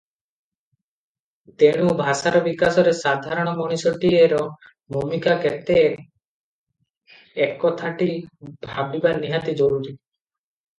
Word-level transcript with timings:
ତେଣୁ 1.63 1.91
ଭାଷାର 1.99 2.41
ବିକାଶରେ 2.47 2.93
ସାଧାରଣ 3.01 3.53
ମଣିଷଟିଏର 3.59 4.41
ଭୂମିକା 4.97 5.37
କେତେ 5.45 5.79
ଏକଥାଟି 7.49 8.11
ଭାବିବା 8.69 9.17
ନିହାତି 9.23 9.59
ଜରୁରୀ। 9.65 9.97